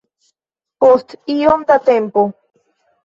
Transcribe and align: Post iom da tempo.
Post 0.83 1.13
iom 1.35 1.67
da 1.73 1.77
tempo. 1.91 2.25